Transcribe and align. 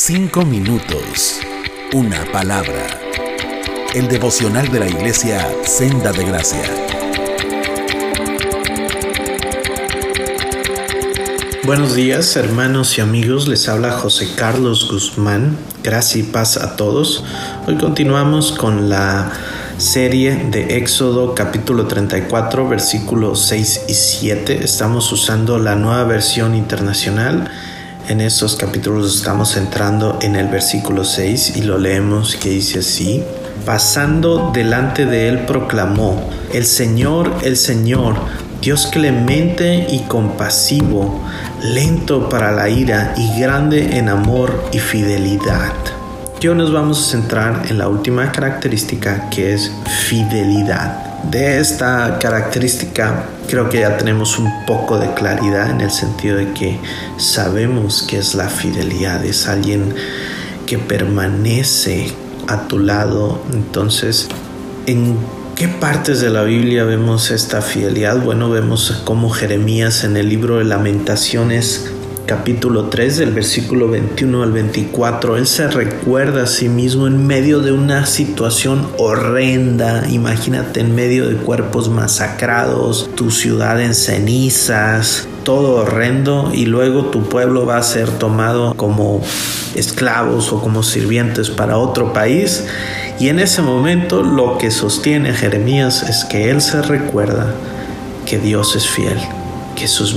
Cinco 0.00 0.44
minutos. 0.44 1.40
Una 1.92 2.24
palabra. 2.30 2.86
El 3.96 4.06
devocional 4.06 4.70
de 4.70 4.78
la 4.78 4.86
iglesia 4.86 5.44
Senda 5.64 6.12
de 6.12 6.24
Gracia. 6.24 6.62
Buenos 11.64 11.96
días 11.96 12.36
hermanos 12.36 12.96
y 12.96 13.00
amigos, 13.00 13.48
les 13.48 13.68
habla 13.68 13.90
José 13.90 14.28
Carlos 14.36 14.88
Guzmán. 14.88 15.58
Gracias 15.82 16.16
y 16.16 16.22
paz 16.22 16.58
a 16.58 16.76
todos. 16.76 17.24
Hoy 17.66 17.76
continuamos 17.76 18.52
con 18.52 18.88
la 18.88 19.32
serie 19.78 20.36
de 20.52 20.76
Éxodo 20.76 21.34
capítulo 21.34 21.88
34 21.88 22.68
versículos 22.68 23.46
6 23.46 23.86
y 23.88 23.94
7. 23.94 24.60
Estamos 24.62 25.10
usando 25.10 25.58
la 25.58 25.74
nueva 25.74 26.04
versión 26.04 26.54
internacional. 26.54 27.50
En 28.08 28.22
estos 28.22 28.56
capítulos 28.56 29.14
estamos 29.14 29.54
entrando 29.58 30.18
en 30.22 30.34
el 30.34 30.48
versículo 30.48 31.04
6 31.04 31.56
y 31.56 31.62
lo 31.62 31.76
leemos 31.76 32.36
que 32.36 32.48
dice 32.48 32.78
así. 32.78 33.22
Pasando 33.66 34.50
delante 34.54 35.04
de 35.04 35.28
él 35.28 35.40
proclamó, 35.40 36.26
el 36.54 36.64
Señor, 36.64 37.30
el 37.42 37.58
Señor, 37.58 38.16
Dios 38.62 38.86
clemente 38.86 39.86
y 39.90 40.04
compasivo, 40.04 41.20
lento 41.62 42.30
para 42.30 42.50
la 42.50 42.70
ira 42.70 43.12
y 43.18 43.38
grande 43.38 43.98
en 43.98 44.08
amor 44.08 44.64
y 44.72 44.78
fidelidad 44.78 45.74
Hoy 46.40 46.54
nos 46.54 46.72
vamos 46.72 47.06
a 47.06 47.10
centrar 47.10 47.66
en 47.68 47.76
la 47.76 47.88
última 47.88 48.32
característica 48.32 49.28
que 49.28 49.52
es 49.52 49.70
fidelidad. 50.08 51.07
De 51.24 51.58
esta 51.58 52.18
característica 52.18 53.26
creo 53.48 53.68
que 53.68 53.80
ya 53.80 53.96
tenemos 53.98 54.38
un 54.38 54.64
poco 54.66 54.98
de 54.98 55.12
claridad 55.14 55.70
en 55.70 55.80
el 55.80 55.90
sentido 55.90 56.36
de 56.36 56.52
que 56.52 56.78
sabemos 57.18 58.02
que 58.02 58.18
es 58.18 58.34
la 58.34 58.48
fidelidad, 58.48 59.24
es 59.24 59.48
alguien 59.48 59.94
que 60.66 60.78
permanece 60.78 62.12
a 62.46 62.68
tu 62.68 62.78
lado. 62.78 63.42
Entonces, 63.52 64.28
¿en 64.86 65.18
qué 65.54 65.68
partes 65.68 66.20
de 66.20 66.30
la 66.30 66.44
Biblia 66.44 66.84
vemos 66.84 67.30
esta 67.30 67.62
fidelidad? 67.62 68.22
Bueno, 68.22 68.48
vemos 68.48 69.02
como 69.04 69.28
Jeremías 69.30 70.04
en 70.04 70.16
el 70.16 70.28
libro 70.28 70.58
de 70.58 70.64
lamentaciones 70.64 71.90
capítulo 72.28 72.90
3 72.90 73.16
del 73.16 73.32
versículo 73.32 73.88
21 73.88 74.42
al 74.42 74.52
24, 74.52 75.38
él 75.38 75.46
se 75.46 75.66
recuerda 75.66 76.42
a 76.42 76.46
sí 76.46 76.68
mismo 76.68 77.06
en 77.06 77.26
medio 77.26 77.60
de 77.60 77.72
una 77.72 78.04
situación 78.04 78.86
horrenda, 78.98 80.06
imagínate 80.10 80.80
en 80.80 80.94
medio 80.94 81.26
de 81.26 81.36
cuerpos 81.36 81.88
masacrados, 81.88 83.08
tu 83.14 83.30
ciudad 83.30 83.80
en 83.80 83.94
cenizas, 83.94 85.26
todo 85.42 85.76
horrendo 85.76 86.50
y 86.52 86.66
luego 86.66 87.06
tu 87.06 87.30
pueblo 87.30 87.64
va 87.64 87.78
a 87.78 87.82
ser 87.82 88.10
tomado 88.10 88.74
como 88.74 89.22
esclavos 89.74 90.52
o 90.52 90.60
como 90.60 90.82
sirvientes 90.82 91.48
para 91.48 91.78
otro 91.78 92.12
país. 92.12 92.66
Y 93.18 93.30
en 93.30 93.38
ese 93.38 93.62
momento 93.62 94.22
lo 94.22 94.58
que 94.58 94.70
sostiene 94.70 95.32
Jeremías 95.32 96.02
es 96.02 96.26
que 96.26 96.50
él 96.50 96.60
se 96.60 96.82
recuerda 96.82 97.54
que 98.26 98.38
Dios 98.38 98.76
es 98.76 98.86
fiel 98.86 99.18
que 99.78 99.86
sus, 99.86 100.16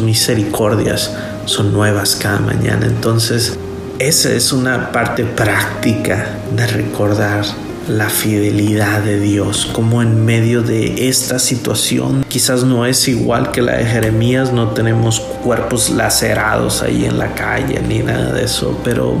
misericordias 0.00 1.10
son 1.46 1.72
nuevas 1.72 2.14
cada 2.14 2.40
mañana. 2.40 2.86
Entonces, 2.86 3.58
esa 3.98 4.32
es 4.32 4.52
una 4.52 4.92
parte 4.92 5.24
práctica 5.24 6.38
de 6.54 6.66
recordar 6.66 7.44
la 7.88 8.10
fidelidad 8.10 9.00
de 9.00 9.18
Dios, 9.18 9.66
como 9.72 10.02
en 10.02 10.24
medio 10.24 10.62
de 10.62 11.08
esta 11.08 11.38
situación 11.38 12.24
quizás 12.28 12.62
no 12.62 12.86
es 12.86 13.08
igual 13.08 13.50
que 13.50 13.62
la 13.62 13.78
de 13.78 13.86
Jeremías, 13.86 14.52
no 14.52 14.68
tenemos 14.68 15.18
cuerpos 15.18 15.90
lacerados 15.90 16.82
ahí 16.82 17.06
en 17.06 17.18
la 17.18 17.34
calle 17.34 17.80
ni 17.88 18.00
nada 18.00 18.32
de 18.32 18.44
eso, 18.44 18.78
pero 18.84 19.16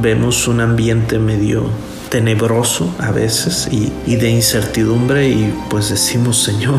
vemos 0.00 0.46
un 0.46 0.60
ambiente 0.60 1.18
medio 1.18 1.64
tenebroso 2.10 2.94
a 3.00 3.10
veces 3.10 3.68
y 3.72 4.16
de 4.16 4.30
incertidumbre 4.30 5.28
y 5.28 5.52
pues 5.68 5.88
decimos 5.88 6.40
Señor, 6.40 6.78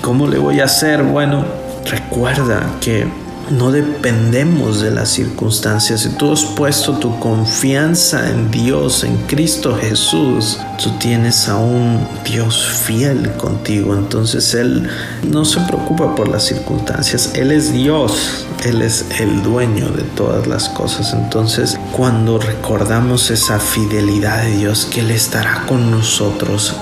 ¿Cómo 0.00 0.26
le 0.26 0.38
voy 0.38 0.60
a 0.60 0.64
hacer? 0.64 1.02
Bueno, 1.02 1.44
recuerda 1.84 2.62
que 2.80 3.06
no 3.50 3.70
dependemos 3.70 4.80
de 4.80 4.90
las 4.90 5.10
circunstancias. 5.10 6.00
Si 6.00 6.08
tú 6.10 6.32
has 6.32 6.42
puesto 6.42 6.94
tu 6.94 7.18
confianza 7.18 8.30
en 8.30 8.50
Dios, 8.50 9.04
en 9.04 9.16
Cristo 9.26 9.76
Jesús, 9.76 10.58
tú 10.82 10.90
tienes 10.98 11.48
a 11.48 11.56
un 11.58 12.06
Dios 12.24 12.66
fiel 12.86 13.30
contigo. 13.32 13.94
Entonces 13.94 14.54
Él 14.54 14.88
no 15.28 15.44
se 15.44 15.60
preocupa 15.60 16.14
por 16.14 16.28
las 16.28 16.44
circunstancias. 16.44 17.32
Él 17.34 17.52
es 17.52 17.72
Dios. 17.72 18.46
Él 18.64 18.80
es 18.80 19.04
el 19.18 19.42
dueño 19.42 19.90
de 19.90 20.02
todas 20.02 20.46
las 20.46 20.70
cosas. 20.70 21.12
Entonces 21.12 21.78
cuando 21.92 22.38
recordamos 22.38 23.30
esa 23.30 23.58
fidelidad 23.58 24.44
de 24.44 24.56
Dios, 24.56 24.86
que 24.86 25.00
Él 25.00 25.10
estará 25.10 25.66
con 25.66 25.90
nosotros 25.90 26.74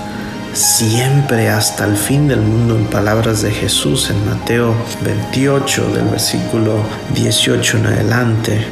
siempre 0.53 1.49
hasta 1.49 1.85
el 1.85 1.95
fin 1.95 2.27
del 2.27 2.41
mundo 2.41 2.75
en 2.75 2.85
palabras 2.85 3.41
de 3.41 3.51
Jesús 3.51 4.09
en 4.09 4.25
Mateo 4.25 4.73
28 5.03 5.91
del 5.93 6.05
versículo 6.05 6.83
18 7.13 7.77
en 7.77 7.85
adelante. 7.85 8.65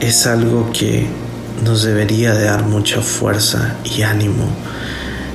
Es 0.00 0.26
algo 0.26 0.70
que 0.72 1.06
nos 1.64 1.82
debería 1.82 2.34
de 2.34 2.44
dar 2.44 2.64
mucha 2.64 3.00
fuerza 3.00 3.76
y 3.84 4.02
ánimo. 4.02 4.48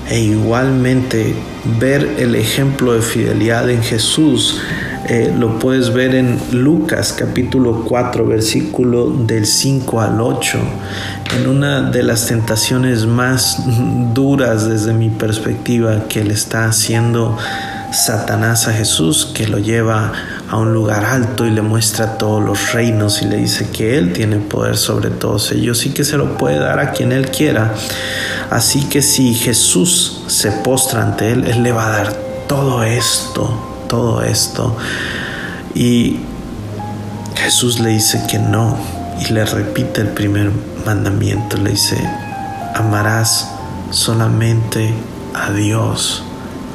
E 0.10 0.20
igualmente 0.20 1.36
ver 1.80 2.16
el 2.20 2.36
ejemplo 2.36 2.94
de 2.94 3.02
fidelidad 3.02 3.70
en 3.70 3.82
Jesús 3.82 4.62
eh, 5.08 5.32
lo 5.38 5.60
puedes 5.60 5.94
ver 5.94 6.16
en 6.16 6.40
Lucas 6.52 7.14
capítulo 7.14 7.84
4 7.86 8.26
versículo 8.26 9.12
del 9.12 9.46
5 9.46 10.02
al 10.02 10.20
8 10.20 10.58
en 11.38 11.48
una 11.48 11.92
de 11.92 12.02
las 12.02 12.26
tentaciones 12.26 13.06
más 13.06 13.64
duras 14.16 14.68
desde 14.68 14.94
mi 14.94 15.10
perspectiva 15.10 16.08
que 16.08 16.24
le 16.24 16.34
está 16.34 16.66
haciendo 16.66 17.38
Satanás 17.92 18.68
a 18.68 18.74
Jesús 18.74 19.32
que 19.36 19.48
lo 19.48 19.60
lleva 19.60 20.12
a 20.50 20.58
un 20.58 20.74
lugar 20.74 21.06
alto 21.06 21.46
y 21.46 21.52
le 21.52 21.62
muestra 21.62 22.18
todos 22.18 22.44
los 22.44 22.74
reinos 22.74 23.22
y 23.22 23.26
le 23.26 23.38
dice 23.38 23.70
que 23.70 24.00
Él 24.00 24.12
tiene 24.12 24.38
poder 24.38 24.76
sobre 24.76 25.12
todos 25.12 25.52
ellos 25.52 25.86
y 25.86 25.92
que 25.92 26.04
se 26.04 26.18
lo 26.18 26.36
puede 26.38 26.58
dar 26.58 26.80
a 26.80 26.92
quien 26.92 27.12
Él 27.12 27.30
quiera. 27.30 27.74
Así 28.50 28.86
que 28.86 29.02
si 29.02 29.36
Jesús 29.36 30.24
se 30.28 30.52
postra 30.52 31.04
ante 31.04 31.32
Él, 31.32 31.46
Él 31.46 31.62
le 31.62 31.72
va 31.72 31.88
a 31.88 31.98
dar 31.98 32.14
todo 32.48 32.84
esto 32.84 33.75
todo 33.88 34.22
esto. 34.22 34.76
Y 35.74 36.18
Jesús 37.36 37.80
le 37.80 37.90
dice 37.90 38.24
que 38.30 38.40
no 38.40 38.78
y 39.20 39.32
le 39.32 39.46
repite 39.46 40.02
el 40.02 40.10
primer 40.10 40.52
mandamiento. 40.86 41.58
Le 41.58 41.72
dice, 41.72 41.98
amarás 42.74 43.50
solamente 43.92 44.94
a 45.34 45.52
Dios 45.52 46.24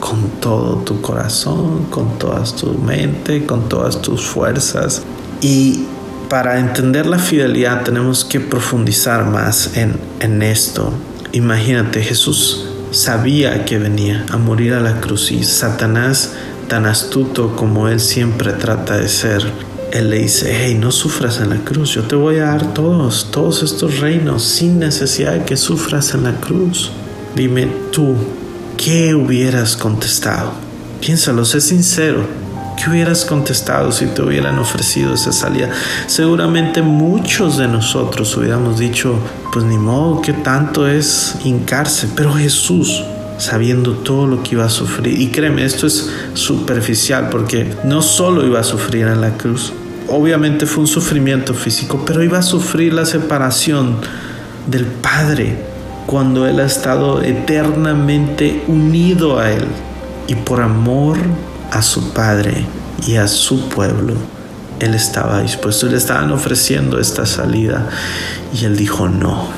con 0.01 0.31
todo 0.41 0.77
tu 0.79 1.01
corazón, 1.01 1.87
con 1.91 2.19
toda 2.19 2.43
tu 2.45 2.73
mente, 2.75 3.47
con 3.47 3.69
todas 3.69 4.01
tus 4.03 4.23
fuerzas. 4.23 5.03
Y 5.41 5.87
para 6.29 6.59
entender 6.59 7.07
la 7.07 7.19
fidelidad 7.19 7.83
tenemos 7.83 8.25
que 8.25 8.41
profundizar 8.41 9.25
más 9.25 9.77
en, 9.77 9.99
en 10.21 10.43
esto. 10.43 10.93
Imagínate, 11.33 12.03
Jesús 12.03 12.67
sabía 12.91 13.65
que 13.65 13.79
venía 13.79 14.27
a 14.31 14.37
morir 14.37 14.75
a 14.75 14.81
la 14.81 15.01
cruz 15.01 15.31
y 15.31 15.45
Satanás 15.45 16.33
tan 16.71 16.87
astuto 16.87 17.57
como 17.57 17.89
Él 17.89 17.99
siempre 17.99 18.53
trata 18.53 18.97
de 18.97 19.09
ser, 19.09 19.43
Él 19.93 20.09
le 20.09 20.21
dice, 20.21 20.57
hey, 20.57 20.79
no 20.81 20.93
sufras 20.93 21.41
en 21.41 21.51
la 21.51 21.57
cruz, 21.57 21.91
yo 21.91 22.05
te 22.05 22.15
voy 22.15 22.39
a 22.39 22.45
dar 22.45 22.73
todos, 22.73 23.33
todos 23.33 23.65
estos 23.65 23.99
reinos 23.99 24.45
sin 24.45 24.79
necesidad 24.79 25.33
de 25.33 25.45
que 25.45 25.57
sufras 25.57 26.15
en 26.15 26.23
la 26.23 26.37
cruz. 26.37 26.93
Dime 27.35 27.67
tú, 27.91 28.15
¿qué 28.77 29.17
hubieras 29.17 29.77
contestado? 29.77 30.53
Piénsalo, 31.01 31.45
sé 31.45 31.61
sincero. 31.61 32.25
¿Qué 32.77 32.89
hubieras 32.89 33.25
contestado 33.25 33.91
si 33.91 34.07
te 34.07 34.23
hubieran 34.23 34.57
ofrecido 34.61 35.15
esa 35.15 35.33
salida? 35.33 35.71
Seguramente 36.07 36.83
muchos 36.83 37.59
de 37.59 37.67
nosotros 37.67 38.35
hubiéramos 38.37 38.79
dicho, 38.79 39.17
pues 39.53 39.65
ni 39.65 39.77
modo, 39.77 40.23
¿qué 40.23 40.33
tanto 40.33 40.87
es 40.87 41.35
hincarse? 41.45 42.09
Pero 42.15 42.33
Jesús 42.33 43.03
sabiendo 43.41 43.93
todo 43.93 44.27
lo 44.27 44.43
que 44.43 44.55
iba 44.55 44.67
a 44.67 44.71
sufrir. 44.71 45.19
Y 45.21 45.29
créeme, 45.29 45.65
esto 45.65 45.87
es 45.87 46.11
superficial 46.35 47.29
porque 47.31 47.75
no 47.85 48.03
solo 48.03 48.47
iba 48.47 48.61
a 48.61 48.65
sufrir 48.65 49.07
en 49.07 49.21
la 49.21 49.37
cruz, 49.37 49.73
obviamente 50.09 50.67
fue 50.67 50.83
un 50.83 50.87
sufrimiento 50.87 51.55
físico, 51.55 52.05
pero 52.05 52.23
iba 52.23 52.39
a 52.39 52.43
sufrir 52.43 52.93
la 52.93 53.07
separación 53.07 53.97
del 54.67 54.85
Padre 54.85 55.57
cuando 56.07 56.47
Él 56.47 56.61
ha 56.61 56.67
estado 56.67 57.23
eternamente 57.23 58.63
unido 58.69 59.39
a 59.39 59.51
Él 59.51 59.65
y 60.27 60.35
por 60.35 60.61
amor 60.61 61.17
a 61.71 61.83
su 61.83 62.13
Padre 62.13 62.67
y 63.07 63.17
a 63.17 63.27
su 63.27 63.69
pueblo. 63.69 64.15
Él 64.81 64.95
estaba 64.95 65.41
dispuesto, 65.41 65.87
le 65.87 65.97
estaban 65.97 66.31
ofreciendo 66.33 66.99
esta 66.99 67.27
salida 67.27 67.89
y 68.53 68.65
él 68.65 68.77
dijo 68.77 69.09
no, 69.09 69.49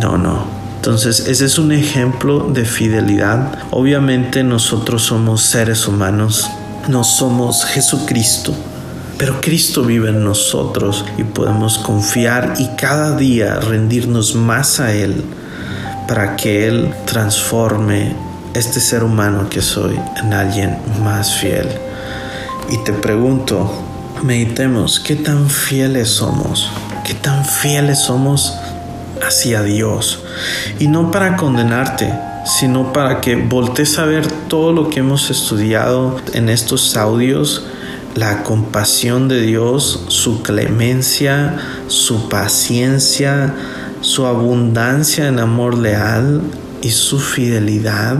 no, 0.00 0.18
no, 0.18 0.55
entonces, 0.86 1.26
ese 1.26 1.46
es 1.46 1.58
un 1.58 1.72
ejemplo 1.72 2.48
de 2.48 2.64
fidelidad. 2.64 3.58
Obviamente 3.72 4.44
nosotros 4.44 5.02
somos 5.02 5.42
seres 5.42 5.88
humanos, 5.88 6.48
no 6.86 7.02
somos 7.02 7.64
Jesucristo. 7.64 8.54
pero 9.18 9.40
Cristo 9.40 9.82
vive 9.82 10.10
en 10.10 10.22
nosotros 10.22 11.04
y 11.18 11.24
podemos 11.24 11.78
confiar 11.78 12.54
y 12.58 12.68
cada 12.76 13.16
día 13.16 13.56
rendirnos 13.56 14.36
más 14.36 14.78
a 14.78 14.92
Él 14.92 15.24
para 16.06 16.36
que 16.36 16.68
Él 16.68 16.94
transforme 17.04 18.14
este 18.54 18.78
ser 18.78 19.02
humano 19.02 19.48
que 19.50 19.62
soy 19.62 19.98
en 20.22 20.32
alguien 20.32 20.78
más 21.02 21.34
fiel. 21.34 21.66
Y 22.70 22.78
te 22.84 22.92
pregunto, 22.92 23.72
meditemos, 24.22 25.00
¿qué 25.00 25.16
tan 25.16 25.50
fieles 25.50 26.10
somos? 26.10 26.70
¿Qué 27.04 27.14
tan 27.14 27.44
fieles 27.44 27.98
somos 27.98 28.54
hacia 29.26 29.62
Dios? 29.62 30.22
Y 30.78 30.88
no 30.88 31.10
para 31.10 31.36
condenarte, 31.36 32.12
sino 32.44 32.92
para 32.92 33.20
que 33.20 33.36
voltees 33.36 33.98
a 33.98 34.04
ver 34.04 34.26
todo 34.48 34.72
lo 34.72 34.88
que 34.88 35.00
hemos 35.00 35.30
estudiado 35.30 36.16
en 36.32 36.48
estos 36.48 36.96
audios, 36.96 37.66
la 38.14 38.42
compasión 38.44 39.28
de 39.28 39.42
Dios, 39.42 40.04
su 40.08 40.42
clemencia, 40.42 41.56
su 41.88 42.28
paciencia, 42.28 43.54
su 44.00 44.26
abundancia 44.26 45.28
en 45.28 45.40
amor 45.40 45.76
leal 45.76 46.40
y 46.80 46.90
su 46.90 47.18
fidelidad 47.18 48.16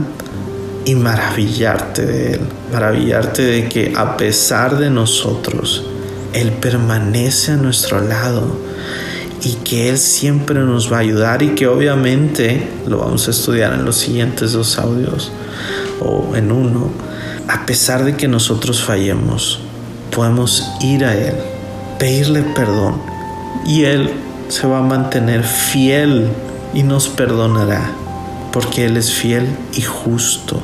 y 0.85 0.95
maravillarte 0.95 2.05
de 2.05 2.33
Él, 2.33 2.41
maravillarte 2.71 3.41
de 3.41 3.69
que 3.69 3.93
a 3.95 4.17
pesar 4.17 4.77
de 4.77 4.89
nosotros, 4.89 5.85
Él 6.33 6.51
permanece 6.51 7.53
a 7.53 7.57
nuestro 7.57 8.01
lado 8.01 8.57
y 9.41 9.53
que 9.63 9.89
Él 9.89 9.97
siempre 9.97 10.59
nos 10.59 10.91
va 10.91 10.97
a 10.97 11.01
ayudar 11.01 11.41
y 11.41 11.49
que 11.49 11.67
obviamente 11.67 12.67
lo 12.87 12.99
vamos 12.99 13.27
a 13.27 13.31
estudiar 13.31 13.73
en 13.73 13.85
los 13.85 13.97
siguientes 13.97 14.53
dos 14.53 14.77
audios 14.77 15.31
o 15.99 16.35
en 16.35 16.51
uno, 16.51 16.89
a 17.47 17.65
pesar 17.65 18.03
de 18.03 18.15
que 18.15 18.27
nosotros 18.27 18.81
fallemos, 18.83 19.59
podemos 20.15 20.71
ir 20.81 21.05
a 21.05 21.15
Él, 21.15 21.35
pedirle 21.99 22.43
perdón 22.43 23.01
y 23.65 23.83
Él 23.83 24.11
se 24.49 24.67
va 24.67 24.79
a 24.79 24.83
mantener 24.83 25.43
fiel 25.43 26.27
y 26.73 26.83
nos 26.83 27.07
perdonará, 27.09 27.91
porque 28.51 28.85
Él 28.85 28.97
es 28.97 29.11
fiel 29.11 29.47
y 29.73 29.81
justo 29.81 30.61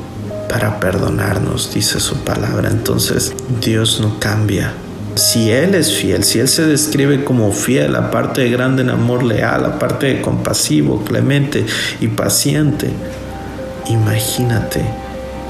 para 0.49 0.79
perdonarnos, 0.79 1.73
dice 1.73 1.99
su 1.99 2.17
palabra. 2.17 2.69
Entonces 2.69 3.33
Dios 3.61 3.99
no 4.01 4.19
cambia. 4.19 4.73
Si 5.15 5.51
Él 5.51 5.75
es 5.75 5.93
fiel, 5.93 6.23
si 6.23 6.39
Él 6.39 6.47
se 6.47 6.65
describe 6.65 7.23
como 7.23 7.51
fiel, 7.51 7.95
aparte 7.95 8.41
de 8.41 8.49
grande 8.49 8.81
en 8.81 8.89
amor 8.89 9.23
leal, 9.23 9.65
aparte 9.65 10.07
de 10.07 10.21
compasivo, 10.21 11.03
clemente 11.03 11.65
y 12.01 12.07
paciente, 12.07 12.89
imagínate, 13.89 14.83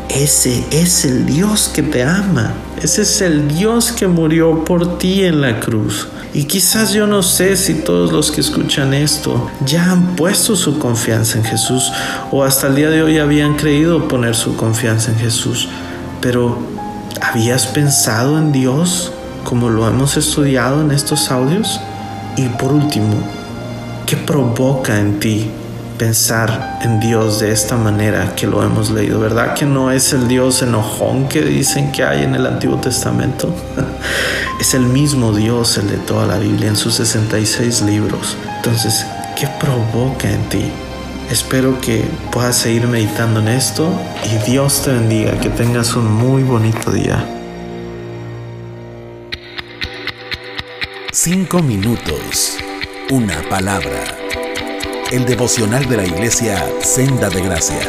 ese 0.10 0.64
es 0.72 1.06
el 1.06 1.26
Dios 1.26 1.72
que 1.74 1.82
te 1.82 2.04
ama, 2.04 2.54
ese 2.82 3.04
es 3.04 3.22
el 3.22 3.48
Dios 3.48 3.94
que 3.94 4.08
murió 4.08 4.66
por 4.66 4.98
ti 4.98 5.24
en 5.24 5.40
la 5.40 5.62
cruz. 5.62 6.10
Y 6.34 6.44
quizás 6.44 6.92
yo 6.92 7.08
no 7.08 7.24
sé 7.24 7.56
si 7.56 7.76
todos 7.76 8.12
los 8.12 8.32
que 8.32 8.42
escuchan 8.42 8.94
esto 8.94 9.50
ya 9.66 9.92
han 9.92 10.16
puesto 10.16 10.56
su 10.56 10.78
confianza 10.78 11.38
en 11.38 11.46
Jesús 11.46 11.92
o 12.32 12.44
hasta 12.44 12.68
el 12.68 12.76
día 12.76 12.90
de 12.90 13.04
hoy 13.04 13.20
habían 13.20 13.56
creído 13.56 14.08
poner 14.08 14.36
su 14.36 14.58
confianza 14.58 15.12
en 15.12 15.20
Jesús. 15.20 15.70
Pero, 16.22 16.58
¿habías 17.22 17.68
pensado 17.68 18.38
en 18.40 18.52
Dios 18.52 19.14
como 19.44 19.70
lo 19.70 19.88
hemos 19.88 20.18
estudiado 20.18 20.82
en 20.82 20.92
estos 20.92 21.32
audios? 21.32 21.80
Y 22.36 22.48
por 22.50 22.74
último, 22.74 23.16
¿qué 24.06 24.16
provoca 24.16 25.00
en 25.00 25.20
ti 25.20 25.50
pensar 25.98 26.80
en 26.82 27.00
Dios 27.00 27.40
de 27.40 27.52
esta 27.52 27.78
manera 27.78 28.34
que 28.36 28.48
lo 28.48 28.64
hemos 28.64 28.90
leído? 28.90 29.20
¿Verdad 29.20 29.54
que 29.54 29.66
no 29.66 29.92
es 29.92 30.14
el 30.14 30.28
Dios 30.28 30.62
enojón 30.62 31.28
que 31.28 31.42
dicen 31.42 31.92
que 31.92 32.04
hay 32.04 32.24
en 32.24 32.36
el 32.36 32.46
Antiguo 32.46 32.78
Testamento? 32.78 33.54
es 34.60 34.74
el 34.74 34.84
mismo 34.84 35.32
Dios 35.32 35.78
el 35.78 35.90
de 35.90 35.98
toda 35.98 36.26
la 36.26 36.38
Biblia 36.38 36.70
en 36.70 36.76
sus 36.76 36.96
66 36.96 37.82
libros. 37.82 38.36
Entonces, 38.58 39.06
¿qué 39.36 39.48
provoca 39.60 40.30
en 40.30 40.44
ti? 40.50 40.72
Espero 41.30 41.80
que 41.82 42.06
puedas 42.32 42.58
seguir 42.58 42.88
meditando 42.88 43.40
en 43.40 43.48
esto 43.48 43.90
y 44.26 44.50
Dios 44.50 44.82
te 44.84 44.92
bendiga, 44.92 45.40
que 45.40 45.50
tengas 45.50 45.96
un 45.96 46.12
muy 46.12 46.44
bonito 46.44 46.92
día. 46.92 47.43
Cinco 51.26 51.64
minutos, 51.64 52.58
una 53.10 53.42
palabra. 53.44 54.04
El 55.10 55.24
devocional 55.24 55.88
de 55.88 55.96
la 55.96 56.06
iglesia 56.06 56.62
Senda 56.82 57.30
de 57.30 57.42
Gracia. 57.42 57.80